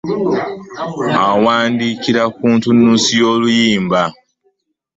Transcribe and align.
Awandikira 1.27 2.23
ku 2.35 2.45
ntunussi 2.55 3.11
y'oluyimba. 3.21 4.01